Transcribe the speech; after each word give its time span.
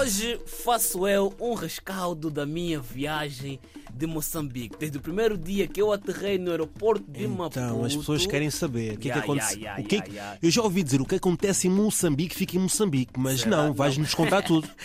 Hoje 0.00 0.40
faço 0.46 1.06
eu 1.06 1.34
um 1.38 1.52
rescaldo 1.52 2.30
da 2.30 2.46
minha 2.46 2.80
viagem 2.80 3.60
de 3.92 4.06
Moçambique. 4.06 4.74
Desde 4.78 4.96
o 4.96 5.00
primeiro 5.00 5.36
dia 5.36 5.66
que 5.68 5.82
eu 5.82 5.92
aterrei 5.92 6.38
no 6.38 6.50
aeroporto 6.50 7.04
de 7.10 7.26
Maputo. 7.28 7.58
Então, 7.58 7.84
as 7.84 7.94
pessoas 7.94 8.24
querem 8.24 8.48
saber 8.48 8.94
o 8.94 8.98
que 8.98 9.10
é 9.10 9.12
Yeah, 9.12 9.20
que 9.26 9.30
acontece. 9.30 9.58
yeah, 9.60 9.78
yeah, 9.78 9.82
o 9.82 9.86
que 9.86 9.96
é 9.96 10.00
que-. 10.00 10.46
Eu 10.46 10.50
já 10.50 10.62
ouvi 10.62 10.82
dizer 10.82 11.02
o 11.02 11.04
que 11.04 11.16
acontece 11.16 11.66
em 11.66 11.70
Moçambique 11.70 12.34
fica 12.34 12.56
em 12.56 12.60
Moçambique, 12.60 13.12
mas 13.18 13.40
Será? 13.40 13.50
não, 13.64 13.74
vais-nos 13.74 14.14
contar 14.14 14.40
tudo. 14.42 14.66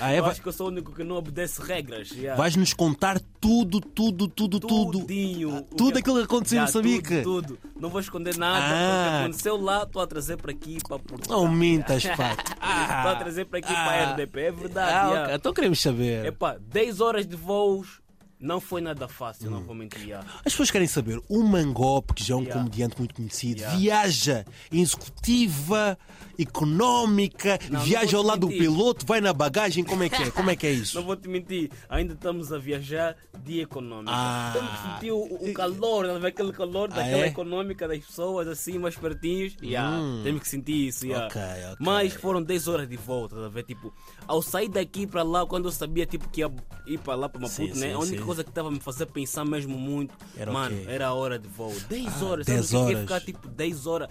Ah, 0.00 0.12
é? 0.12 0.20
Vai- 0.20 0.30
acho 0.30 0.40
que 0.40 0.48
eu 0.48 0.52
sou 0.52 0.66
o 0.68 0.70
único 0.70 0.94
que 0.94 1.02
não 1.04 1.16
obedece 1.16 1.60
regras. 1.60 2.10
Vais-nos 2.36 2.72
contar 2.72 3.20
tudo, 3.40 3.80
tudo, 3.80 4.28
tudo, 4.28 4.60
tudo. 4.60 5.00
Tudinho. 5.00 5.56
O 5.58 5.62
Tudo 5.62 5.98
aquilo 5.98 6.16
que 6.18 6.22
aconteceu 6.24 6.58
em 6.58 6.62
Moçambique. 6.62 7.22
Tudo, 7.22 7.48
tudo. 7.48 7.58
Não 7.78 7.90
vou 7.90 8.00
esconder 8.00 8.36
nada. 8.36 8.64
Ah. 8.64 9.08
O 9.08 9.10
que 9.18 9.24
aconteceu 9.24 9.56
lá, 9.60 9.82
estou 9.82 10.00
a 10.00 10.06
trazer 10.06 10.36
para 10.36 10.52
aqui, 10.52 10.78
para 10.86 10.98
Portugal. 10.98 11.42
Não 11.44 11.52
mintas, 11.52 12.04
pá. 12.04 12.36
Estou 12.98 13.10
a 13.12 13.16
trazer 13.16 13.44
para 13.46 13.58
aqui, 13.58 13.72
para 13.72 14.08
a 14.08 14.12
RDP. 14.12 14.37
É 14.38 14.50
verdade. 14.52 14.90
Ah, 14.92 15.06
yeah. 15.08 15.22
ok. 15.24 15.34
Então 15.36 15.52
queremos 15.54 15.80
saber. 15.80 16.26
Epá, 16.26 16.56
10 16.60 17.00
horas 17.00 17.26
de 17.26 17.36
voos 17.36 18.00
não 18.40 18.60
foi 18.60 18.80
nada 18.80 19.08
fácil, 19.08 19.48
Hum. 19.48 19.54
não 19.54 19.62
vou 19.64 19.74
mentir. 19.74 20.00
yeah. 20.04 20.24
As 20.44 20.52
pessoas 20.52 20.70
querem 20.70 20.86
saber. 20.86 21.20
O 21.28 21.42
Mangop, 21.42 22.14
que 22.14 22.22
já 22.22 22.34
é 22.34 22.36
um 22.36 22.42
Yeah. 22.42 22.60
comediante 22.60 22.94
muito 22.98 23.14
conhecido, 23.14 23.60
Yeah. 23.60 23.76
viaja 23.78 24.44
em 24.70 24.80
executiva, 24.80 25.98
económica, 26.38 27.58
Não, 27.68 27.78
não 27.80 27.84
viaja 27.86 28.12
vou 28.12 28.20
ao 28.20 28.26
lado 28.26 28.40
do 28.40 28.46
mentir. 28.48 28.62
piloto, 28.62 29.04
vai 29.06 29.20
na 29.20 29.32
bagagem. 29.32 29.82
Como 29.84 30.02
é 30.04 30.08
que 30.08 30.22
é? 30.22 30.30
Como 30.30 30.50
é 30.50 30.56
que 30.56 30.66
é 30.66 30.70
isso? 30.72 30.96
Não 30.96 31.04
vou 31.04 31.16
te 31.16 31.28
mentir, 31.28 31.70
ainda 31.88 32.14
estamos 32.14 32.52
a 32.52 32.58
viajar 32.58 33.16
de 33.48 33.60
econômica. 33.60 34.12
Ah. 34.14 34.52
Que 34.52 34.88
sentir 35.00 35.12
o, 35.12 35.22
o 35.22 35.52
calor, 35.54 36.06
tá 36.06 36.12
vendo? 36.14 36.26
aquele 36.26 36.52
calor 36.52 36.88
daquela 36.88 37.24
é? 37.24 37.28
econômica 37.28 37.88
das 37.88 38.04
pessoas 38.04 38.46
assim, 38.46 38.78
mais 38.78 38.94
pertinhos. 38.96 39.56
Yeah, 39.62 39.98
Hum. 39.98 40.20
Temos 40.22 40.42
que 40.42 40.48
sentir 40.48 40.88
isso. 40.88 41.06
yeah. 41.06 41.26
Ok, 41.26 41.40
ok. 41.72 41.76
Mas 41.80 42.12
foram 42.14 42.42
10 42.42 42.68
horas 42.68 42.88
de 42.88 42.96
volta, 42.96 43.34
tá 43.36 43.46
a 43.46 43.48
ver? 43.48 43.62
Tipo, 43.64 43.92
ao 44.26 44.42
sair 44.42 44.68
daqui 44.68 45.06
para 45.06 45.22
lá, 45.22 45.46
quando 45.46 45.64
eu 45.66 45.72
sabia 45.72 46.04
tipo, 46.06 46.28
que 46.28 46.40
ia 46.42 46.50
ir 46.86 46.98
para 46.98 47.14
lá 47.14 47.28
para 47.28 47.40
Maputo, 47.40 47.54
Sim, 47.54 47.80
né? 47.80 47.88
sim, 47.88 47.92
a 47.92 47.98
única 47.98 48.18
sim. 48.18 48.24
coisa 48.24 48.44
que 48.44 48.50
estava 48.50 48.68
a 48.68 48.70
me 48.70 48.80
fazer 48.80 49.06
pensar 49.06 49.44
mesmo 49.44 49.76
muito, 49.78 50.14
Era 50.36 50.52
mano, 50.52 50.76
quê? 50.76 50.84
era 50.88 51.06
a 51.08 51.14
hora 51.14 51.38
de 51.38 51.48
voo. 51.48 51.74
10 51.88 52.22
horas, 52.22 52.46
10 52.46 52.66
sabe? 52.66 52.82
o 52.82 52.86
que 52.86 52.92
é 52.92 52.96
horas. 52.96 53.00
ficar 53.08 53.20
tipo 53.20 53.48
10 53.48 53.86
horas 53.86 54.08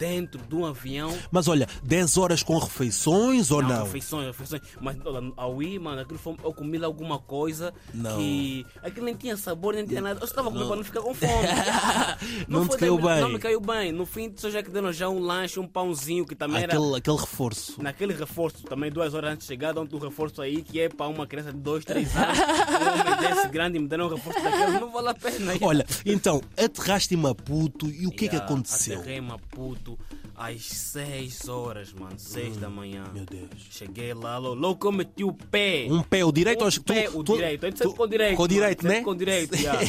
dentro 0.00 0.40
de 0.40 0.54
um 0.54 0.64
avião. 0.64 1.14
Mas 1.30 1.46
olha, 1.46 1.68
10 1.82 2.16
horas 2.16 2.42
com 2.42 2.56
refeições 2.56 3.50
ou 3.50 3.62
não? 3.62 3.84
refeições, 3.84 4.26
refeições. 4.28 4.62
Mas 4.80 4.96
olha, 5.04 5.30
ao 5.36 5.62
ir, 5.62 5.78
mano, 5.78 6.00
aquilo 6.00 6.18
foi, 6.18 6.34
eu 6.42 6.54
comi 6.54 6.82
alguma 6.82 7.18
coisa 7.18 7.74
Não. 7.92 8.16
que. 8.16 8.64
Aquilo 8.82 9.04
nem 9.04 9.14
tinha 9.14 9.36
sabor, 9.36 9.74
nem 9.74 9.84
tinha 9.84 10.00
nada. 10.00 10.18
Eu 10.18 10.24
estava 10.24 10.48
comendo 10.50 10.68
para 10.68 10.76
não 10.76 10.84
ficar 10.84 11.02
com 11.02 11.14
fome. 11.14 11.30
Não 12.48 12.62
te 12.62 12.68
foi 12.68 12.78
caiu 12.78 12.96
bem. 12.96 13.20
Não 13.20 13.28
me 13.28 13.38
caiu 13.38 13.60
bem. 13.60 13.92
No 13.92 14.06
fim, 14.06 14.32
só 14.34 14.48
já 14.48 14.62
que 14.62 14.70
deram 14.70 14.92
já 14.92 15.08
um 15.08 15.18
lanche, 15.18 15.60
um 15.60 15.66
pãozinho, 15.66 16.24
que 16.24 16.34
também 16.34 16.62
era. 16.62 16.72
Aquele, 16.74 16.96
aquele 16.96 17.16
reforço. 17.16 17.82
Naquele 17.82 18.14
reforço, 18.14 18.64
também 18.64 18.90
duas 18.90 19.12
horas 19.12 19.32
antes 19.32 19.46
de 19.46 19.52
chegar, 19.52 19.72
dão-te 19.72 19.94
um 19.94 19.98
reforço 19.98 20.40
aí 20.40 20.62
que 20.62 20.80
é 20.80 20.88
para 20.88 21.08
uma 21.08 21.26
criança 21.26 21.52
de 21.52 21.58
2, 21.58 21.84
3 21.84 22.16
anos. 22.16 22.38
um 22.40 23.00
homem 23.00 23.34
desse 23.34 23.48
grande 23.48 23.76
e 23.76 23.80
me 23.80 23.88
deram 23.88 24.06
um 24.06 24.14
reforço 24.14 24.42
daquele, 24.42 24.80
não 24.80 24.90
vale 24.90 25.08
a 25.08 25.14
pena. 25.14 25.52
Olha, 25.60 25.86
então, 26.06 26.40
aterraste 26.56 27.14
em 27.14 27.18
Maputo 27.18 27.88
e 27.90 28.06
o 28.06 28.10
que 28.10 28.26
é 28.26 28.28
que 28.28 28.36
aconteceu? 28.36 29.00
Aterrei 29.00 29.18
em 29.18 29.20
Maputo 29.20 29.89
às 30.36 30.62
6 30.66 31.48
horas, 31.48 31.92
mano, 31.92 32.18
6 32.18 32.56
da 32.56 32.68
manhã. 32.68 33.04
Meu 33.12 33.24
Deus. 33.24 33.48
Cheguei 33.70 34.12
lá, 34.14 34.38
lo- 34.38 34.54
logo 34.54 34.78
que 34.80 34.86
eu 34.86 34.92
meti 34.92 35.24
o 35.24 35.32
pé. 35.32 35.86
Um 35.90 36.02
pé, 36.02 36.24
o 36.24 36.32
direito 36.32 36.64
Um 36.64 36.66
acho 36.66 36.80
tu- 36.82 36.92
pé, 36.92 37.08
o 37.08 37.22
tu- 37.24 37.34
direito. 37.36 37.66
A 37.66 37.72
tu- 37.72 37.78
sempre 37.78 37.96
com 37.96 38.02
o 38.02 38.06
direito. 38.08 38.36
Com 38.36 38.42
o 38.42 38.44
mano. 38.44 38.54
direito, 38.54 38.82
Sempre 38.82 38.96
né? 38.98 39.04
Com 39.04 39.10
o 39.10 39.16
direito, 39.16 39.54
yeah. 39.56 39.80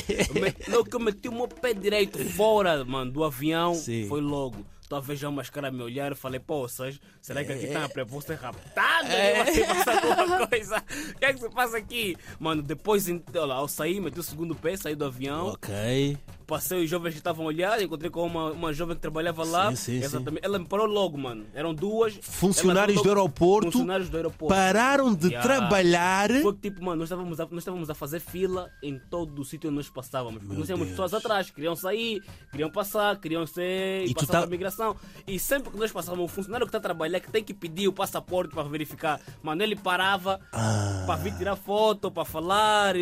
Eu 0.67 0.73
Logo 0.77 0.89
que 0.89 0.95
eu 0.95 0.99
meti 0.99 1.27
o 1.27 1.31
meu 1.33 1.47
pé 1.47 1.73
direito 1.73 2.17
fora, 2.31 2.83
mano, 2.85 3.11
do 3.11 3.23
avião, 3.23 3.73
Sim. 3.75 4.07
foi 4.07 4.22
logo. 4.22 4.66
Talvez 4.89 5.17
já 5.17 5.29
umas 5.29 5.49
caras 5.49 5.73
me 5.73 5.81
olharam 5.81 6.13
e 6.13 6.19
falei, 6.19 6.38
pô, 6.38 6.67
Sérgio, 6.67 6.99
será 7.22 7.45
que 7.45 7.53
aqui 7.53 7.63
É. 7.63 7.67
está 7.69 7.88
para 7.88 8.03
você 8.03 8.33
raptado? 8.33 9.07
É. 9.07 9.41
Vai 9.45 9.63
passar 9.85 10.05
alguma 10.05 10.47
coisa? 10.49 10.83
O 11.16 11.18
que 11.18 11.25
é 11.25 11.33
que 11.33 11.39
se 11.39 11.50
passa 11.50 11.78
aqui? 11.78 12.18
Mano, 12.38 12.62
depois, 12.62 13.07
olha 13.07 13.45
lá, 13.45 13.62
eu 13.62 13.69
saí, 13.69 14.01
meti 14.01 14.19
o 14.19 14.23
segundo 14.23 14.53
pé, 14.53 14.75
saí 14.75 14.94
do 14.94 15.06
avião, 15.06 15.47
Ok. 15.47 16.18
Passei 16.51 16.84
os 16.84 16.89
jovens 16.89 17.12
que 17.13 17.17
estavam 17.19 17.45
a 17.45 17.47
olhar, 17.47 17.81
encontrei 17.81 18.12
com 18.12 18.25
uma, 18.25 18.51
uma 18.51 18.73
jovem 18.73 18.94
que 18.95 19.01
trabalhava 19.01 19.45
lá. 19.45 19.69
Sim, 19.69 19.75
sim, 19.78 20.00
sim. 20.00 20.06
Exatamente. 20.06 20.45
Ela 20.45 20.59
me 20.59 20.66
parou 20.66 20.85
logo, 20.85 21.17
mano. 21.17 21.45
Eram 21.53 21.73
duas. 21.73 22.19
Funcionários 22.22 22.97
Ela 22.97 23.03
do 23.03 23.07
logo- 23.09 23.19
aeroporto 23.22 23.72
Funcionários 23.72 24.09
do 24.09 24.17
aeroporto. 24.17 24.53
pararam 24.53 25.13
de 25.13 25.28
Yeah. 25.28 25.47
trabalhar. 25.47 26.29
Foi 26.41 26.53
que 26.53 26.59
tipo, 26.69 26.84
mano, 26.84 26.97
nós 26.97 27.07
estávamos, 27.09 27.39
a, 27.39 27.45
nós 27.45 27.59
estávamos 27.59 27.89
a 27.89 27.95
fazer 27.95 28.19
fila 28.19 28.69
em 28.84 29.00
todo 29.09 29.39
o 29.41 29.45
sítio 29.45 29.69
onde 29.69 29.78
nós 29.78 29.89
passávamos. 29.89 30.39
Porque 30.39 30.47
Meu 30.50 30.57
nós 30.59 30.66
tínhamos 30.67 30.89
pessoas 30.89 31.13
atrás, 31.13 31.50
queriam 31.50 31.73
sair, 31.75 32.22
queriam 32.51 32.69
passar, 32.69 33.18
queriam 33.22 33.47
ser 33.47 34.06
E 34.06 34.13
passar 34.13 34.28
tá- 34.41 34.44
a 34.44 34.47
migração. 34.47 34.95
E 35.25 35.39
sempre 35.39 35.72
que 35.72 35.78
nós 35.78 35.89
passávamos, 35.91 36.25
o 36.25 36.28
funcionário 36.33 36.66
que 36.66 36.69
está 36.69 36.79
a 36.79 36.81
trabalhar, 36.81 37.22
que 37.22 37.31
tem 37.31 37.44
que 37.44 37.53
pedir 37.53 37.88
o 37.88 37.94
passaporte 37.94 38.53
para 38.53 38.63
verificar, 38.63 39.22
mano, 39.41 39.63
ele 39.63 39.75
parava 39.78 40.38
Ah. 40.51 41.03
para 41.06 41.16
vir 41.16 41.33
tirar 41.38 41.56
foto, 41.56 42.12
para 42.12 42.25
falar, 42.25 42.95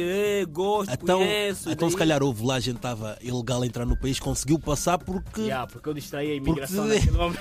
gosto, 0.50 0.94
Então, 0.94 1.20
conheço. 1.20 1.70
então 1.72 1.90
se 1.90 1.96
daí- 1.96 2.00
calhar 2.00 2.22
houve 2.22 2.46
lá, 2.46 2.56
a 2.56 2.60
gente 2.60 2.76
estava 2.76 3.18
ilegal 3.40 3.62
a 3.64 3.66
entrar 3.66 3.86
no 3.86 3.96
país, 3.98 4.20
conseguiu 4.20 4.60
passar 4.60 4.98
porque. 4.98 5.42
Yeah, 5.42 5.66
porque 5.68 5.88
eu 5.90 5.94
distraí 5.94 6.32
a 6.32 6.36
imigração 6.36 6.84
Porque- 6.86 7.00
naquele 7.00 7.18
momento. 7.18 7.40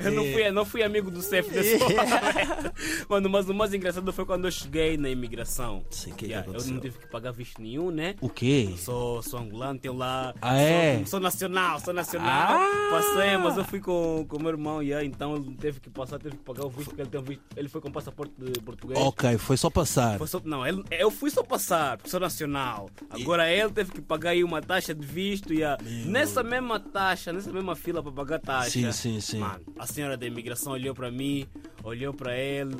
Eu 0.00 0.12
não 0.12 0.24
fui, 0.24 0.50
não 0.50 0.64
fui 0.64 0.82
amigo 0.82 1.10
do 1.10 1.22
CEF 1.22 1.48
momento. 1.78 2.72
Mano, 3.08 3.30
mas 3.30 3.48
o 3.48 3.54
mais 3.54 3.72
engraçado 3.74 4.12
foi 4.12 4.24
quando 4.24 4.46
eu 4.46 4.50
cheguei 4.50 4.96
na 4.96 5.08
imigração. 5.08 5.84
Sim, 5.90 6.12
que 6.12 6.24
é 6.26 6.28
que 6.28 6.34
Yeah, 6.34 6.46
eu 6.52 6.64
não 6.72 6.80
tive 6.80 6.98
que 6.98 7.06
pagar 7.06 7.30
visto 7.32 7.60
nenhum, 7.60 7.90
né? 7.90 8.14
O 8.20 8.28
quê? 8.28 8.74
Sou, 8.78 9.22
sou 9.22 9.38
angolano, 9.38 9.78
tenho 9.78 9.94
lá. 9.94 10.34
Ah, 10.40 10.56
é? 10.58 10.96
Sou, 10.98 11.06
sou 11.06 11.20
nacional, 11.20 11.80
sou 11.80 11.94
nacional. 11.94 12.56
Ah! 12.58 12.88
Passei, 12.90 13.36
mas 13.36 13.56
eu 13.56 13.64
fui 13.64 13.80
com 13.80 14.26
o 14.30 14.38
meu 14.40 14.50
irmão, 14.50 14.82
yeah, 14.82 15.04
então 15.04 15.36
ele 15.36 15.54
teve 15.56 15.80
que 15.80 15.90
passar, 15.90 16.18
teve 16.18 16.36
que 16.36 16.42
pagar 16.42 16.64
o 16.64 16.68
visto, 16.70 16.88
porque 16.88 17.02
ele, 17.02 17.10
tem 17.10 17.20
um 17.20 17.24
visto, 17.24 17.42
ele 17.56 17.68
foi 17.68 17.80
com 17.80 17.90
passaporte 17.90 18.32
de 18.38 18.60
português. 18.60 18.98
Ok, 18.98 19.36
foi 19.38 19.56
só 19.56 19.70
passar. 19.70 20.18
Foi 20.18 20.26
só- 20.26 20.40
não, 20.44 20.66
ele- 20.66 20.82
eu 20.90 21.10
fui 21.10 21.30
só 21.30 21.42
passar, 21.42 21.96
porque 21.96 22.10
sou 22.10 22.20
nacional. 22.20 22.88
Agora 23.10 23.50
ele 23.50 23.70
teve 23.70 23.92
que 23.92 24.00
pagar 24.00 24.30
aí 24.30 24.42
uma 24.44 24.60
taxa 24.62 24.94
de 24.94 25.06
visto 25.06 25.52
e 25.52 25.62
a- 25.64 25.78
nessa 26.06 26.42
mesma 26.42 26.78
taxa, 26.80 27.32
nessa 27.32 27.52
mesma 27.52 27.74
fila 27.76 28.02
para 28.02 28.12
pagar 28.12 28.38
taxa. 28.40 28.70
Sim, 28.70 28.92
sim, 28.92 29.20
sim. 29.20 29.43
Mano, 29.44 29.64
a 29.78 29.86
senhora 29.86 30.16
da 30.16 30.26
imigração 30.26 30.72
olhou 30.72 30.94
para 30.94 31.10
mim, 31.10 31.46
olhou 31.82 32.14
para 32.14 32.34
ele, 32.34 32.76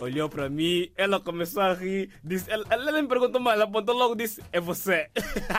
olhou 0.00 0.28
para 0.28 0.48
mim, 0.48 0.90
ela 0.96 1.20
começou 1.20 1.62
a 1.62 1.72
rir, 1.72 2.10
disse, 2.24 2.50
ela, 2.50 2.64
ela 2.68 3.00
me 3.00 3.06
perguntou 3.06 3.40
mais, 3.40 3.54
ela 3.54 3.64
apontou 3.64 3.94
logo 3.94 4.14
e 4.14 4.18
disse, 4.18 4.42
é 4.50 4.58
você. 4.58 5.08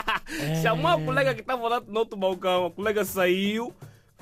Chamou 0.62 0.88
a 0.88 1.00
colega 1.00 1.34
que 1.34 1.40
estava 1.40 1.66
lá 1.66 1.80
no 1.80 1.98
outro 2.00 2.18
balcão, 2.18 2.66
a 2.66 2.70
colega 2.70 3.02
saiu. 3.02 3.74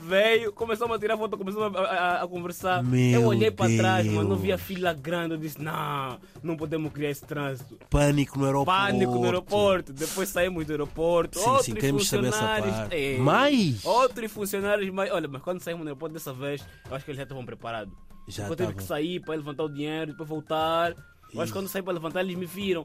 Veio, 0.03 0.53
começou 0.53 0.93
a 0.93 0.99
tirar 0.99 1.16
foto, 1.16 1.37
começou 1.37 1.65
a, 1.65 1.69
a- 1.81 2.22
a 2.22 2.28
conversar. 2.28 2.83
Meu 2.83 3.21
eu 3.21 3.27
olhei 3.27 3.50
para 3.50 3.71
trás, 3.77 4.06
mano, 4.06 4.21
não 4.22 4.28
Deus. 4.31 4.41
via 4.41 4.59
fila 4.59 4.93
grande. 4.93 5.34
Eu 5.34 5.38
disse: 5.38 5.61
Não, 5.62 6.19
não 6.43 6.56
podemos 6.56 6.93
criar 6.93 7.11
esse 7.11 7.25
trânsito. 7.25 7.77
Pânico 7.91 8.38
no 8.38 8.47
aeroporto. 8.47 8.81
Pânico 8.87 9.12
no 9.15 9.25
aeroporto. 9.25 9.93
Depois 9.93 10.28
saímos 10.28 10.65
do 10.66 10.72
aeroporto. 10.72 11.38
Sim, 11.38 11.44
sim, 11.44 11.50
outros 11.50 11.75
queremos 11.75 12.09
saber 12.09 12.28
essa 12.28 12.38
funcionários. 12.38 12.77
parte. 12.77 12.94
Ei, 12.97 13.19
Mais? 13.19 13.84
Outros 13.84 14.33
funcionários. 14.33 14.91
Mas, 14.93 15.11
olha, 15.12 15.28
mas 15.28 15.43
quando 15.43 15.61
saímos 15.61 15.83
do 15.83 15.88
aeroporto 15.88 16.15
dessa 16.15 16.32
vez, 16.32 16.65
eu 16.88 16.97
acho 16.97 17.05
que 17.05 17.11
eles 17.11 17.17
já 17.19 17.22
estavam 17.25 17.44
preparados. 17.44 17.93
Já 18.28 18.47
eu 18.47 18.53
estavam. 18.53 18.75
que 18.75 18.82
sair 18.82 19.21
para 19.21 19.34
levantar 19.34 19.65
o 19.65 19.69
dinheiro, 19.69 20.12
depois 20.12 20.28
voltar. 20.28 20.94
Eu 21.32 21.41
acho 21.41 21.53
que 21.53 21.59
quando 21.59 21.69
saí 21.69 21.82
para 21.82 21.93
levantar, 21.93 22.21
eles 22.21 22.37
me 22.37 22.47
viram. 22.47 22.84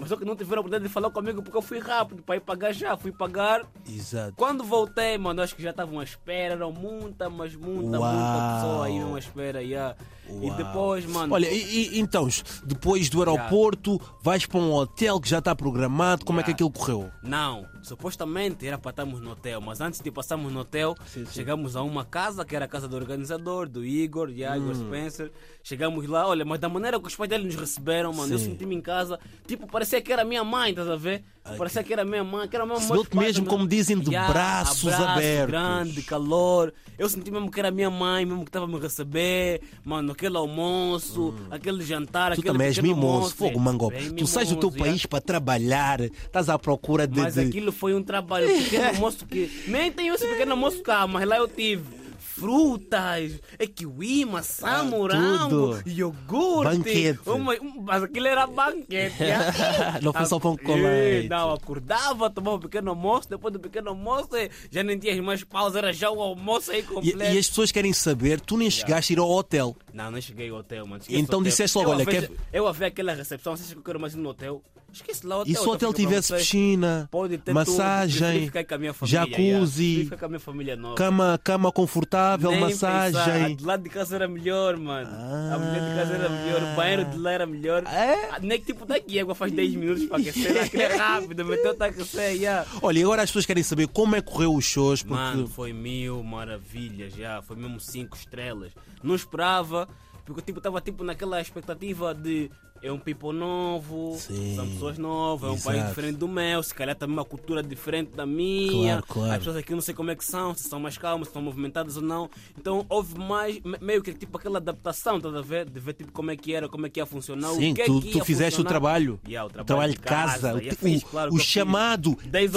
Mas 0.00 0.08
só 0.08 0.16
que 0.16 0.24
não 0.24 0.34
tiveram 0.34 0.58
a 0.58 0.60
oportunidade 0.62 0.88
de 0.88 0.92
falar 0.92 1.10
comigo 1.10 1.42
porque 1.42 1.56
eu 1.58 1.62
fui 1.62 1.78
rápido 1.78 2.22
para 2.22 2.36
ir 2.36 2.40
pagar 2.40 2.72
já. 2.72 2.96
Fui 2.96 3.12
pagar. 3.12 3.66
Exato. 3.88 4.32
Quando 4.36 4.64
voltei, 4.64 5.18
mano, 5.18 5.42
acho 5.42 5.54
que 5.54 5.62
já 5.62 5.70
estavam 5.70 6.00
à 6.00 6.04
espera. 6.04 6.54
Eram 6.54 6.72
muita, 6.72 7.28
mas 7.28 7.54
muita, 7.54 7.82
muita 7.82 7.98
Uau. 8.00 8.54
pessoa 8.54 8.86
aí 8.86 9.14
à 9.14 9.18
espera. 9.18 9.62
yeah. 9.62 9.94
E 10.42 10.50
depois, 10.52 11.04
mano. 11.06 11.34
Olha, 11.34 11.50
e, 11.50 11.96
e- 11.96 12.00
então, 12.00 12.26
depois 12.64 13.10
do 13.10 13.18
aeroporto, 13.18 14.00
vais 14.22 14.46
para 14.46 14.60
um 14.60 14.72
hotel 14.72 15.20
que 15.20 15.28
já 15.28 15.40
está 15.40 15.54
programado, 15.54 16.24
como 16.24 16.40
é 16.40 16.42
que 16.44 16.52
aquilo 16.52 16.70
correu? 16.70 17.10
Não, 17.22 17.66
supostamente 17.82 18.66
era 18.66 18.78
para 18.78 18.90
estarmos 18.90 19.20
no 19.20 19.30
hotel, 19.32 19.60
mas 19.60 19.80
antes 19.80 20.00
de 20.00 20.10
passarmos 20.10 20.52
no 20.52 20.60
hotel, 20.60 20.94
Sim, 21.06 21.24
sim. 21.24 21.32
chegamos 21.32 21.76
a 21.76 21.82
uma 21.82 22.04
casa 22.04 22.44
que 22.44 22.54
era 22.54 22.64
a 22.64 22.68
casa 22.68 22.86
do 22.88 22.96
organizador, 22.96 23.68
do 23.68 23.84
Igor, 23.84 24.28
de 24.32 24.42
Igor 24.42 24.70
Hum. 24.70 24.74
Spencer. 24.74 25.30
Chegamos 25.62 26.06
lá, 26.08 26.26
olha, 26.26 26.44
mas 26.44 26.58
da 26.58 26.68
maneira 26.68 26.98
que 26.98 27.06
os 27.06 27.14
pais 27.14 27.28
dele 27.28 27.44
nos 27.44 27.54
receberam, 27.54 28.12
mano, 28.12 28.32
eu 28.32 28.38
Sim. 28.38 28.46
senti-me 28.52 28.74
em 28.74 28.80
casa, 28.80 29.18
tipo, 29.46 29.66
parecia 29.66 30.00
que 30.00 30.12
era 30.12 30.24
minha 30.24 30.42
mãe, 30.42 30.70
estás 30.70 30.88
a 30.88 30.96
ver? 30.96 31.22
Parecia 31.58 31.82
que 31.82 31.92
era 31.92 32.04
minha 32.04 32.22
mãe, 32.22 32.46
que 32.48 32.54
era 32.54 32.64
minha 32.64 32.76
mãe. 32.78 32.82
Recebeu-te 32.86 33.16
mesmo, 33.16 33.46
como 33.46 33.66
dizem, 33.66 33.98
de 33.98 34.10
braços 34.10 34.92
abertos. 34.92 35.46
grande, 35.50 36.02
calor. 36.02 36.72
Eu 36.98 37.08
senti 37.08 37.30
mesmo 37.30 37.50
que 37.50 37.58
era 37.58 37.70
minha 37.70 37.90
mãe, 37.90 38.24
mesmo 38.24 38.42
que 38.44 38.50
estava 38.50 38.66
a 38.66 38.68
me 38.68 38.78
receber, 38.78 39.60
mano, 39.84 40.12
aquele 40.12 40.36
almoço, 40.36 41.34
aquele 41.50 41.82
jantar, 41.82 42.32
Hum. 42.32 42.34
Tu 42.36 42.40
aquele 42.40 42.52
também 42.54 42.66
és 42.68 42.78
mimoso, 42.78 43.06
almoço, 43.14 43.34
fogo, 43.36 43.58
é, 43.58 43.62
Mango. 43.62 43.88
bem 43.90 44.12
Tu 44.14 44.26
sais 44.26 44.48
do 44.48 44.56
teu 44.56 44.68
yeah. 44.70 44.84
país 44.90 45.06
para 45.06 45.20
trabalhar, 45.20 46.00
estás 46.00 46.48
à 46.48 46.58
procura 46.58 47.06
de. 47.06 47.18
Mas 47.20 47.34
de- 47.34 47.40
aquilo 47.40 47.69
foi 47.72 47.94
um 47.94 48.02
trabalho, 48.02 48.50
um 48.54 48.62
pequeno 48.62 48.88
almoço 48.88 49.26
que. 49.26 49.64
Nem 49.68 49.90
tenho 49.92 50.14
esse 50.14 50.26
pequeno 50.26 50.52
almoço 50.52 50.82
cá, 50.82 51.06
mas 51.06 51.26
lá 51.28 51.36
eu 51.36 51.48
tive. 51.48 52.00
frutas, 52.40 53.38
é 53.58 53.66
kiwi, 53.66 54.24
maçã, 54.24 54.66
Ah, 54.66 54.82
morango, 54.84 55.48
tudo. 55.76 55.82
iogurte. 55.90 56.76
Banquete. 56.78 57.18
Uma- 57.26 57.52
um- 57.54 57.82
mas 57.82 58.02
aquilo 58.02 58.26
era 58.28 58.46
banquete. 58.46 59.14
ah. 59.24 59.98
Não 60.02 60.10
foi 60.12 60.24
só 60.24 60.38
pão 60.38 60.56
com 60.56 60.74
leite. 60.74 61.28
Não, 61.28 61.52
acordava, 61.52 62.30
tomava 62.30 62.56
um 62.56 62.60
pequeno 62.60 62.90
almoço, 62.90 63.28
depois 63.28 63.52
do 63.52 63.60
pequeno 63.60 63.90
almoço 63.90 64.30
já 64.70 64.82
nem 64.82 64.98
tinha 64.98 65.22
mais 65.22 65.44
pausa, 65.44 65.78
era 65.78 65.92
já 65.92 66.10
o 66.10 66.20
almoço 66.20 66.70
aí 66.70 66.80
E, 66.80 66.82
completo. 66.82 67.34
e 67.34 67.38
as 67.38 67.46
pessoas 67.48 67.70
querem 67.70 67.92
saber, 67.92 68.40
tu 68.40 68.56
nem 68.56 68.70
chegaste 68.70 69.12
a 69.12 69.14
ir 69.16 69.18
ao 69.18 69.30
hotel. 69.30 69.76
Não, 69.92 70.10
não 70.10 70.20
cheguei 70.20 70.48
ao 70.48 70.58
hotel, 70.58 70.86
mano. 70.86 71.02
Então 71.10 71.40
hotel. 71.40 71.50
disseste 71.50 71.76
logo, 71.76 71.90
Eu 71.90 71.94
olha, 71.96 72.06
quer- 72.06 72.30
Eu 72.52 72.66
a 72.66 72.72
ver 72.72 72.86
aquela 72.86 73.12
recepção, 73.12 73.54
você 73.54 73.64
acha 73.64 73.72
que 73.74 73.78
eu 73.80 73.84
quero 73.84 74.00
mais 74.00 74.14
ir 74.14 74.18
no 74.18 74.30
hotel? 74.30 74.62
Esquece 74.92 75.26
lá 75.26 75.38
o 75.38 75.40
hotel. 75.40 75.52
E 75.52 75.56
se 75.56 75.62
o 75.62 75.64
eu 75.66 75.70
hotel 75.72 75.94
tivesse 75.94 76.34
piscina, 76.34 77.08
massagem, 77.52 78.46
ficar 78.46 78.64
com 78.64 78.74
a 78.74 78.78
minha 78.78 78.92
família, 78.92 79.20
jacuzzi, 79.20 80.08
yeah. 80.10 80.90
A 80.90 80.94
cama, 80.94 81.40
cama 81.42 81.72
confortável, 81.72 82.50
Nem 82.50 82.66
pensar. 82.66 83.08
A 83.08 83.10
massagem. 83.10 83.56
de 83.56 83.64
lá 83.64 83.76
de 83.76 83.88
casa 83.88 84.16
era 84.16 84.28
melhor, 84.28 84.76
mano. 84.76 85.08
A 85.10 85.58
mulher 85.58 85.88
de 85.88 85.96
casa 85.96 86.14
era 86.14 86.28
melhor. 86.28 86.62
O 86.62 86.76
banheiro 86.76 87.04
de 87.06 87.18
lá 87.18 87.32
era 87.32 87.46
melhor. 87.46 87.82
É? 87.86 88.30
Ah, 88.32 88.38
Nem 88.40 88.58
que 88.58 88.66
tipo 88.66 88.84
daqui, 88.86 89.18
a 89.18 89.22
água 89.22 89.34
faz 89.34 89.52
10 89.52 89.74
minutos 89.74 90.04
para 90.06 90.18
aquecer. 90.18 90.62
Aquilo 90.62 90.82
é 90.82 90.96
rápido, 90.96 91.44
meteu 91.44 91.74
tá 91.74 91.86
aquecer, 91.86 92.36
yeah. 92.36 92.66
Olha, 92.82 92.98
e 92.98 93.02
agora 93.02 93.22
as 93.22 93.30
pessoas 93.30 93.46
querem 93.46 93.62
saber 93.62 93.88
como 93.88 94.16
é 94.16 94.22
que 94.22 94.30
correu 94.30 94.54
os 94.54 94.64
shows, 94.64 95.02
porque 95.02 95.14
Mano, 95.14 95.46
foi 95.46 95.72
mil 95.72 96.22
maravilhas 96.22 97.14
já, 97.14 97.42
foi 97.42 97.56
mesmo 97.56 97.80
cinco 97.80 98.16
estrelas. 98.16 98.72
Não 99.02 99.14
esperava, 99.14 99.88
porque 100.24 100.42
tipo, 100.42 100.58
estava 100.58 100.80
tipo 100.80 101.02
naquela 101.04 101.40
expectativa 101.40 102.14
de 102.14 102.50
é 102.82 102.90
um 102.90 102.98
people 102.98 103.32
novo, 103.32 104.16
Sim. 104.18 104.54
são 104.56 104.66
pessoas 104.68 104.98
novas, 104.98 105.48
é 105.48 105.52
um 105.52 105.54
Exato. 105.56 105.76
país 105.76 105.88
diferente 105.88 106.16
do 106.16 106.26
meu, 106.28 106.62
se 106.62 106.74
calhar 106.74 106.96
também 106.96 107.14
uma 107.16 107.24
cultura 107.24 107.62
diferente 107.62 108.10
da 108.16 108.24
minha. 108.24 109.02
Claro, 109.02 109.04
claro. 109.06 109.32
As 109.32 109.38
pessoas 109.38 109.56
aqui 109.56 109.72
não 109.74 109.80
sei 109.80 109.94
como 109.94 110.10
é 110.10 110.16
que 110.16 110.24
são, 110.24 110.54
se 110.54 110.68
são 110.68 110.80
mais 110.80 110.96
calmas, 110.96 111.28
se 111.28 111.30
estão 111.30 111.42
movimentadas 111.42 111.96
ou 111.96 112.02
não. 112.02 112.30
Então 112.58 112.86
houve 112.88 113.18
mais, 113.18 113.60
me- 113.60 113.78
meio 113.80 114.02
que 114.02 114.12
tipo 114.14 114.36
aquela 114.38 114.58
adaptação, 114.58 115.16
estás 115.18 115.34
a 115.34 115.42
ver? 115.42 115.68
De 115.68 115.78
ver 115.80 115.92
tipo 115.94 116.12
como 116.12 116.30
é 116.30 116.36
que 116.36 116.54
era, 116.54 116.68
como 116.68 116.86
é 116.86 116.90
que 116.90 117.00
ia 117.00 117.06
funcionar. 117.06 117.50
Sim, 117.54 117.72
o 117.72 117.74
que 117.74 117.82
é 117.82 117.84
tu, 117.86 118.00
que 118.00 118.10
tu 118.12 118.24
fizeste 118.24 118.54
o 118.60 118.62
funcionar. 118.62 118.68
trabalho. 118.70 119.20
Yeah, 119.26 119.46
o 119.46 119.60
o 119.60 119.64
trabalho 119.64 119.92
de 119.92 119.98
de 119.98 120.04
casa, 120.04 120.32
casa, 120.32 120.54
o, 120.54 120.96
o- 120.96 121.00
claro 121.10 121.34
o 121.34 121.36
que 121.38 121.44
chamado 121.44 122.16
10 122.24 122.54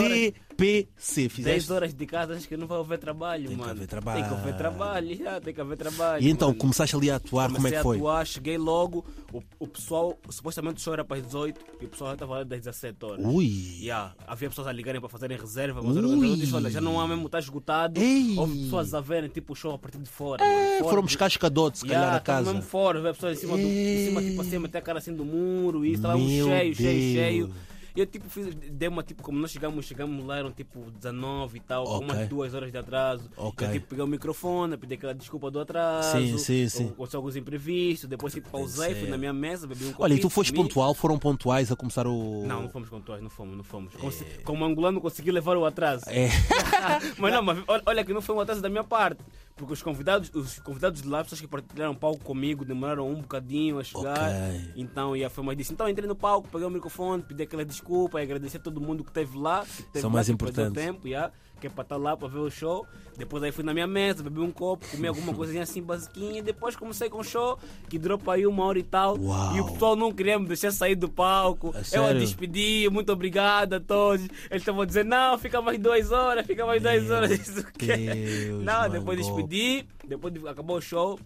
horas. 0.53 0.87
TPC. 0.97 1.21
10 1.21 1.31
Fizeste? 1.33 1.71
horas 1.71 1.93
de 1.93 2.05
casa, 2.05 2.33
acho 2.35 2.47
que 2.47 2.55
não 2.57 2.67
vai 2.67 2.79
haver 2.79 2.97
trabalho, 2.99 3.43
Tem 3.47 3.53
que 3.55 3.59
mano. 3.59 3.71
haver 3.71 3.87
trabalho. 3.87 4.19
Tem 4.21 4.29
que 4.29 4.35
haver 4.39 4.57
trabalho, 4.57 5.17
já, 5.17 5.41
tem 5.41 5.53
que 5.53 5.61
haver 5.61 5.77
trabalho. 5.77 6.23
E 6.23 6.29
então, 6.29 6.49
mano. 6.49 6.59
começaste 6.59 6.95
ali 6.95 7.09
a 7.11 7.15
atuar, 7.15 7.45
como 7.47 7.55
é 7.55 7.57
Comecei 7.57 7.71
que 7.71 7.79
a 7.79 7.83
foi? 7.83 7.97
atuar, 7.97 8.27
cheguei 8.27 8.57
logo, 8.57 9.05
o, 9.31 9.41
o 9.59 9.67
pessoal, 9.67 10.17
supostamente 10.29 10.77
o 10.79 10.83
show 10.83 10.93
era 10.93 11.03
para 11.03 11.17
as 11.17 11.23
18 11.25 11.61
e 11.81 11.85
o 11.85 11.89
pessoal 11.89 12.09
já 12.11 12.13
estava 12.15 12.33
lá 12.35 12.43
das 12.43 12.59
17 12.59 13.05
horas. 13.05 13.25
Ui. 13.25 13.45
Yeah, 13.81 14.13
havia 14.27 14.49
pessoas 14.49 14.67
a 14.67 14.71
ligarem 14.71 14.99
para 15.01 15.09
fazerem 15.09 15.37
reserva, 15.37 15.81
mas 15.81 15.95
organizador 15.97 16.35
disse: 16.37 16.55
Olha, 16.55 16.69
já 16.69 16.81
não 16.81 16.99
há 16.99 17.07
mesmo, 17.07 17.25
está 17.25 17.39
esgotado. 17.39 17.99
Ei. 17.99 18.35
Houve 18.37 18.63
pessoas 18.63 18.93
a 18.93 19.01
verem 19.01 19.29
tipo 19.29 19.53
o 19.53 19.55
show 19.55 19.73
a 19.73 19.77
partir 19.77 19.97
de 19.99 20.09
fora. 20.09 20.43
É, 20.43 20.77
fora 20.79 20.89
foram 20.89 21.03
buscar 21.03 21.27
escadote, 21.27 21.79
se 21.79 21.85
calhar, 21.85 22.01
Yeah, 22.03 22.13
na 22.15 22.19
casa. 22.21 22.53
mesmo 22.53 22.61
fora, 22.67 23.01
ver 23.01 23.13
pessoas 23.13 23.37
em 23.37 23.41
cima, 23.41 23.57
do, 23.57 23.63
em 23.63 24.05
cima 24.05 24.21
tipo 24.21 24.41
assim, 24.41 24.55
a 24.55 24.59
meter 24.59 24.77
a 24.77 24.81
cara 24.81 24.99
assim 24.99 25.13
do 25.15 25.25
muro, 25.25 25.85
e 25.85 25.89
isso, 25.89 25.95
estava 25.97 26.15
um 26.17 26.27
cheio, 26.27 26.45
cheio, 26.47 26.75
Deus. 26.75 26.75
cheio. 26.75 27.53
E 27.95 27.99
eu 27.99 28.07
tipo 28.07 28.27
fiz, 28.27 28.55
dei 28.55 28.89
uma 28.89 29.03
tipo, 29.03 29.21
como 29.21 29.37
nós 29.37 29.51
chegamos, 29.51 29.85
chegamos 29.85 30.25
lá, 30.25 30.39
eram 30.39 30.51
tipo 30.51 30.89
19 30.91 31.57
e 31.57 31.59
tal, 31.59 31.83
com 31.85 31.91
Ok. 31.97 32.07
umas 32.07 32.27
duas 32.27 32.53
horas 32.55 32.71
de 32.71 32.77
atraso. 32.79 33.29
Ok. 33.37 33.67
Eu 33.67 33.71
tipo 33.73 33.87
peguei 33.87 34.03
o 34.03 34.07
microfone, 34.07 34.75
pedi 34.77 34.95
aquela 34.95 35.13
desculpa 35.13 35.51
do 35.51 35.59
atraso. 35.59 36.17
Sim, 36.17 36.37
sim, 36.39 36.67
sim. 36.69 36.87
Aconteceu 36.89 37.19
alguns 37.19 37.35
imprevistos, 37.35 38.09
depois 38.09 38.33
tipo 38.33 38.49
pausei, 38.49 38.95
fui 38.95 39.07
na 39.09 39.17
minha 39.17 39.31
mesa, 39.31 39.67
bebi 39.67 39.83
um 39.85 39.87
copinho. 39.89 40.03
Olha, 40.05 40.13
e 40.15 40.19
tu 40.19 40.27
foste 40.29 40.51
pontual, 40.51 40.95
foram 40.95 41.19
pontuais 41.19 41.71
a 41.71 41.75
começar 41.75 42.07
o. 42.07 42.43
Não, 42.47 42.63
não 42.63 42.69
fomos 42.69 42.89
pontuais, 42.89 43.21
não 43.21 43.29
fomos, 43.29 43.55
não 43.57 43.63
fomos. 43.63 43.93
Conse- 43.95 44.25
Como 44.43 44.65
angolano 44.65 44.99
consegui 44.99 45.31
levar 45.31 45.55
o 45.55 45.63
atraso. 45.63 46.05
É. 46.07 46.29
mas 47.19 47.31
não, 47.31 47.43
mas 47.43 47.63
olha 47.85 48.03
que 48.03 48.11
não 48.13 48.21
foi 48.21 48.35
um 48.35 48.39
atraso 48.39 48.59
da 48.61 48.69
minha 48.69 48.83
parte. 48.83 49.21
Porque 49.55 49.73
os 49.73 49.83
convidados, 49.83 50.31
os 50.33 50.59
convidados 50.59 51.01
de 51.01 51.07
lá, 51.07 51.23
pessoas 51.23 51.39
que 51.39 51.47
partilharam 51.47 51.93
palco 51.93 52.23
comigo, 52.23 52.65
demoraram 52.65 53.07
um 53.09 53.21
bocadinho 53.21 53.79
a 53.79 53.83
chegar. 53.83 54.17
Ok. 54.17 54.71
Então, 54.75 55.15
ia 55.15 55.29
foi 55.29 55.43
mais 55.43 55.57
disso. 55.57 55.73
Então, 55.73 55.87
entrei 55.87 56.07
no 56.07 56.15
palco, 56.15 56.47
peguei 56.51 56.65
o 56.65 56.71
microfone, 56.71 57.21
pedi 57.21 57.43
aquela 57.43 57.63
desculpa 57.63 58.19
e 58.19 58.23
agradecer 58.23 58.57
a 58.57 58.59
todo 58.59 58.81
mundo 58.81 59.03
que 59.03 59.11
esteve 59.11 59.37
lá. 59.37 59.63
Que 59.63 59.81
esteve 59.81 60.01
São 60.01 60.09
lá, 60.09 60.15
mais 60.15 60.29
importantes. 60.29 60.73
tempo, 60.83 61.07
yeah, 61.07 61.31
que 61.63 61.67
é 61.67 61.69
para 61.69 61.83
estar 61.83 61.95
lá 61.95 62.17
para 62.17 62.27
ver 62.27 62.39
o 62.39 62.51
show. 62.51 62.85
Depois 63.17 63.41
aí 63.41 63.49
fui 63.53 63.63
na 63.63 63.73
minha 63.73 63.87
mesa, 63.87 64.21
bebi 64.21 64.41
um 64.41 64.51
copo, 64.51 64.85
comi 64.91 65.07
alguma 65.07 65.31
coisinha 65.33 65.63
assim 65.63 65.81
basiquinha. 65.81 66.39
E 66.39 66.41
depois 66.41 66.75
comecei 66.75 67.09
com 67.09 67.19
o 67.19 67.23
show, 67.23 67.57
que 67.87 67.97
durou 67.97 68.17
para 68.17 68.33
aí 68.33 68.45
uma 68.45 68.65
hora 68.65 68.77
e 68.79 68.83
tal. 68.83 69.17
Uau. 69.17 69.55
E 69.55 69.61
o 69.61 69.71
pessoal 69.71 69.95
não 69.95 70.11
queria 70.11 70.37
me 70.37 70.45
deixar 70.45 70.71
sair 70.73 70.95
do 70.95 71.07
palco. 71.07 71.73
A 71.73 71.95
Eu 71.95 72.05
a 72.05 72.11
despedi, 72.13 72.89
muito 72.91 73.13
obrigado 73.13 73.75
a 73.75 73.79
todos. 73.79 74.25
Eles 74.25 74.61
estavam 74.61 74.85
dizendo, 74.85 75.07
não, 75.09 75.37
fica 75.37 75.61
mais 75.61 75.79
duas 75.79 76.11
horas, 76.11 76.45
fica 76.45 76.65
mais 76.65 76.81
duas 76.81 77.01
Meu 77.03 77.15
horas. 77.15 77.31
Isso 77.39 77.61
o 77.61 77.71
quê? 77.71 77.95
Deus, 77.95 78.63
Não, 78.63 78.89
depois 78.89 79.17
despedi, 79.17 79.85
depois 80.05 80.33
de- 80.33 80.45
acabou 80.45 80.75
o 80.77 80.81
show. 80.81 81.17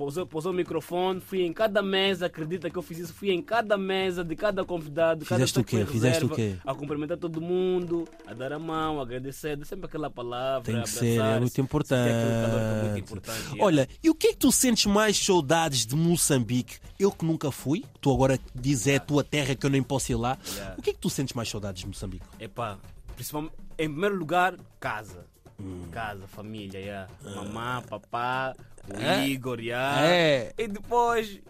Pousou, 0.00 0.26
pousou 0.26 0.50
o 0.50 0.54
microfone, 0.54 1.20
fui 1.20 1.42
em 1.42 1.52
cada 1.52 1.82
mesa, 1.82 2.24
acredita 2.24 2.70
que 2.70 2.78
eu 2.78 2.80
fiz 2.80 3.00
isso, 3.00 3.12
fui 3.12 3.32
em 3.32 3.42
cada 3.42 3.76
mesa 3.76 4.24
de 4.24 4.34
cada 4.34 4.64
convidado, 4.64 5.26
cada 5.26 5.34
Fizeste 5.34 5.60
o 5.60 5.62
pessoa 5.62 5.82
que 5.82 5.86
quê? 5.86 5.92
Fizeste 5.92 6.24
o 6.24 6.28
quê? 6.30 6.56
A 6.64 6.74
cumprimentar 6.74 7.18
todo 7.18 7.38
mundo, 7.38 8.08
a 8.26 8.32
dar 8.32 8.50
a 8.50 8.58
mão, 8.58 8.98
a 8.98 9.02
agradecer, 9.02 9.58
dar 9.58 9.66
sempre 9.66 9.84
aquela 9.84 10.08
palavra. 10.08 10.72
Tem 10.72 10.80
que 10.80 10.88
ser, 10.88 11.20
é 11.20 11.38
muito 11.38 11.54
calor 11.54 11.84
que 11.84 11.94
é 11.94 12.82
muito 12.82 12.98
importante. 12.98 12.98
importante. 12.98 13.44
yeah. 13.48 13.62
Olha, 13.62 13.88
e 14.02 14.08
o 14.08 14.14
que 14.14 14.28
é 14.28 14.30
que 14.30 14.38
tu 14.38 14.50
sentes 14.50 14.86
mais 14.86 15.18
saudades 15.18 15.84
de 15.84 15.94
Moçambique? 15.94 16.78
Eu 16.98 17.12
que 17.12 17.26
nunca 17.26 17.50
fui, 17.50 17.84
tu 18.00 18.10
agora 18.10 18.40
dizes 18.54 18.86
é 18.86 18.96
a 18.96 19.00
tua 19.00 19.22
terra 19.22 19.54
que 19.54 19.66
eu 19.66 19.70
nem 19.70 19.82
posso 19.82 20.10
ir 20.10 20.14
lá. 20.14 20.38
Yeah. 20.54 20.76
O 20.78 20.82
que 20.82 20.88
é 20.88 20.92
que 20.94 20.98
tu 20.98 21.10
sentes 21.10 21.34
mais 21.34 21.50
saudades 21.50 21.82
de 21.82 21.86
Moçambique? 21.86 22.24
Epá, 22.38 22.78
principalmente, 23.14 23.52
em 23.78 23.90
primeiro 23.90 24.16
lugar, 24.16 24.56
casa. 24.80 25.26
Hum. 25.62 25.82
Casa, 25.92 26.26
família, 26.26 26.78
yeah. 26.78 27.08
mamã, 27.34 27.82
papá, 27.82 28.54
o 28.88 28.96
É? 29.00 29.28
Igor, 29.28 29.60
yeah. 29.60 30.02
É. 30.06 30.52
E 30.58 30.68
depois, 30.68 31.40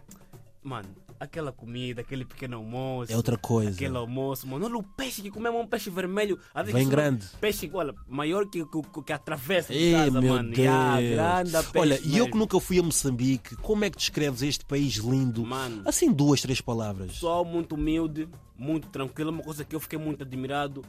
mano, 0.63 0.89
aquela 1.19 1.53
comida, 1.53 2.01
aquele 2.01 2.25
pequeno 2.25 2.57
almoço. 2.57 3.13
É 3.13 3.17
outra 3.17 3.37
coisa. 3.37 3.71
Aquele 3.73 3.97
almoço, 3.97 4.47
mano. 4.47 4.65
Olha 4.67 4.77
o 4.79 4.83
peixe 4.83 5.21
que 5.23 5.31
comemos, 5.31 5.61
um 5.61 5.67
peixe 5.67 5.91
vermelho. 5.91 6.39
Bem 6.73 6.83
isso- 6.83 6.91
grande. 6.91 7.27
Peixe, 7.41 7.71
olha, 7.73 7.95
maior 8.09 8.47
que, 8.49 8.65
que, 8.65 9.03
que 9.05 9.13
atravessa 9.13 9.73
de 9.73 9.79
Ei, 9.79 9.93
casa, 9.93 10.21
meu 10.21 10.33
mano. 10.35 10.49
Deus. 10.51 10.59
Yeah, 10.59 11.43
Olha, 11.77 12.01
e 12.05 12.17
eu 12.17 12.27
que 12.31 12.37
nunca 12.39 12.59
fui 12.59 12.79
a 12.79 12.83
Moçambique, 12.83 13.55
como 13.57 13.85
é 13.85 13.91
que 13.91 13.99
descreves 13.99 14.43
este 14.43 14.65
país 14.65 14.95
lindo? 14.97 15.45
Mano. 15.45 15.83
Assim, 15.87 16.11
duas, 16.13 16.41
três 16.41 16.61
palavras. 16.61 17.13
Pessoal 17.13 17.45
muito 17.45 17.75
humilde, 17.75 18.29
muito 18.57 18.89
tranquilo. 18.89 19.31
Uma 19.31 19.43
coisa 19.43 19.65
que 19.65 19.75
eu 19.77 19.81
fiquei 19.81 19.99
muito 19.99 20.23
admirado. 20.25 20.83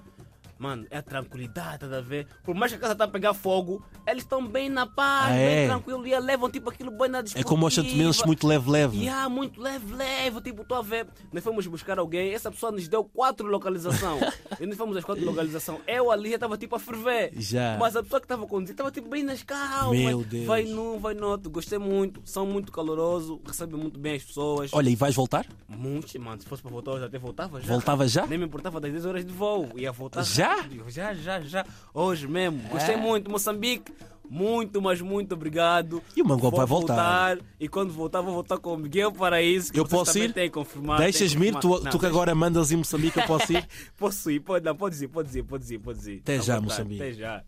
Mano, 0.61 0.85
é 0.91 0.99
a 0.99 1.01
tranquilidade, 1.01 1.87
tá 1.89 1.97
a 1.97 2.01
ver? 2.01 2.27
Por 2.43 2.53
mais 2.53 2.71
que 2.71 2.77
a 2.77 2.79
casa 2.81 2.93
tá 2.93 3.05
a 3.05 3.07
pegar 3.07 3.33
fogo, 3.33 3.83
eles 4.05 4.21
estão 4.21 4.45
bem 4.47 4.69
na 4.69 4.85
paz, 4.85 5.31
Ah, 5.31 5.35
bem 5.35 5.43
é? 5.63 5.65
tranquilo. 5.67 6.05
E 6.05 6.19
levam 6.19 6.51
tipo 6.51 6.69
aquilo 6.69 6.91
bem 6.91 7.09
na 7.09 7.17
É 7.17 7.23
desportiva. 7.23 7.49
como 7.49 7.65
os 7.65 7.73
santomenses, 7.73 8.23
muito 8.23 8.45
leve-leve. 8.45 8.99
Yeah, 8.99 9.27
muito 9.27 9.59
leve, 9.59 9.91
leve. 9.91 10.39
Tipo, 10.41 10.63
tô 10.63 10.75
a 10.75 10.83
ver. 10.83 11.07
Nós 11.33 11.43
fomos 11.43 11.65
buscar 11.65 11.97
alguém, 11.97 12.31
essa 12.31 12.51
pessoa 12.51 12.71
nos 12.71 12.87
deu 12.87 13.03
quatro 13.03 13.47
localização. 13.47 14.19
e 14.61 14.65
nós 14.67 14.77
fomos 14.77 14.95
às 14.97 15.03
quatro 15.03 15.25
localização. 15.25 15.81
Eu 15.87 16.11
ali 16.11 16.29
já 16.29 16.35
estava 16.35 16.55
tipo 16.59 16.75
a 16.75 16.79
ferver. 16.79 17.31
Já. 17.37 17.77
Mas 17.79 17.95
a 17.95 18.03
pessoa 18.03 18.19
que 18.19 18.25
estava 18.25 18.45
conduzindo 18.45 18.73
estava 18.73 18.91
tipo 18.91 19.09
bem 19.09 19.23
nas 19.23 19.41
calmas. 19.41 19.97
Meu 19.97 20.23
Deus. 20.23 20.45
Vai 20.45 20.63
num, 20.65 20.99
vai 20.99 21.15
no 21.15 21.25
outro. 21.27 21.49
Gostei 21.49 21.79
muito. 21.79 22.21
São 22.23 22.45
muito 22.45 22.71
calorosos, 22.71 23.39
recebem 23.43 23.79
muito 23.81 23.99
bem 23.99 24.15
as 24.17 24.23
pessoas. 24.23 24.69
Olha, 24.73 24.91
e 24.91 24.95
vais 24.95 25.15
voltar? 25.15 25.47
Muito, 25.67 26.21
mano. 26.21 26.39
Se 26.39 26.47
fosse 26.47 26.61
para 26.61 26.69
voltar, 26.69 26.91
eu 26.91 26.99
já 26.99 27.05
até 27.07 27.17
voltava 27.17 27.59
já. 27.59 27.67
Voltava 27.67 28.07
já? 28.07 28.27
Nem 28.27 28.37
me 28.37 28.45
importava 28.45 28.79
das 28.79 28.91
10 28.91 29.05
horas 29.07 29.25
de 29.25 29.31
voo. 29.33 29.67
Ia 29.75 29.91
voltar. 29.91 30.21
Já? 30.23 30.50
Já, 30.87 31.13
já, 31.13 31.41
já. 31.41 31.65
Hoje 31.93 32.27
mesmo. 32.27 32.61
Gostei 32.69 32.95
É. 32.95 32.97
muito. 32.97 33.29
Moçambique. 33.29 33.91
Muito, 34.33 34.81
mas 34.81 35.01
muito 35.01 35.33
obrigado. 35.35 36.01
E 36.15 36.21
o 36.21 36.25
Mango 36.25 36.49
Vou 36.49 36.51
vai 36.51 36.65
voltar. 36.65 37.37
E 37.59 37.67
quando 37.67 37.91
voltar, 37.91 38.21
vou 38.21 38.33
voltar 38.33 38.57
com 38.59 38.73
o 38.73 38.77
Miguel 38.77 39.11
Paraíso. 39.11 39.73
Que 39.73 39.79
Eu 39.79 39.85
posso 39.85 40.17
ir? 40.17 40.31
Têm 40.31 40.49
confirmado, 40.49 41.01
Deixas-me 41.01 41.47
ir? 41.47 41.51
Tu, 41.55 41.67
confirmado. 41.67 41.89
tu 41.89 41.99
que 41.99 42.05
Não, 42.05 42.11
agora 42.11 42.33
mandas 42.33 42.71
em 42.71 42.77
Moçambique, 42.77 43.19
eu 43.19 43.25
posso 43.25 43.51
ir? 43.51 43.67
Posso 43.97 44.31
ir, 44.31 44.39
pode, 44.39 44.63
não, 44.63 44.73
pode 44.73 45.03
ir, 45.03 45.07
pode 45.09 45.37
ir, 45.37 45.43
pode 45.43 45.73
ir, 45.73 45.79
pode 45.79 46.11
ir. 46.11 46.19
Até 46.19 46.39
já, 46.39 46.55
vontade, 46.61 46.63
Moçambique. 46.63 47.01
Até 47.03 47.11
já. 47.11 47.43